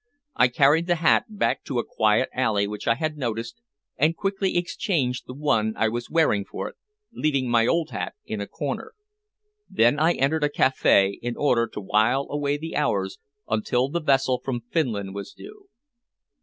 I 0.35 0.47
carried 0.47 0.87
the 0.87 0.95
hat 0.95 1.25
back 1.29 1.63
to 1.65 1.77
a 1.77 1.85
quiet 1.85 2.29
alley 2.33 2.67
which 2.67 2.87
I 2.87 2.95
had 2.95 3.17
noticed, 3.17 3.61
and 3.97 4.17
quickly 4.17 4.57
exchanged 4.57 5.27
the 5.27 5.35
one 5.35 5.75
I 5.77 5.89
was 5.89 6.09
wearing 6.09 6.43
for 6.43 6.67
it, 6.67 6.75
leaving 7.13 7.47
my 7.51 7.67
old 7.67 7.91
hat 7.91 8.15
in 8.25 8.41
a 8.41 8.47
corner. 8.47 8.95
Then 9.69 9.99
I 9.99 10.13
entered 10.13 10.43
a 10.43 10.49
café 10.49 11.19
in 11.21 11.37
order 11.37 11.67
to 11.67 11.79
while 11.81 12.25
away 12.31 12.57
the 12.57 12.75
hours 12.75 13.19
until 13.47 13.89
the 13.89 14.01
vessel 14.01 14.41
from 14.43 14.61
Finland 14.71 15.13
was 15.13 15.33
due. 15.33 15.67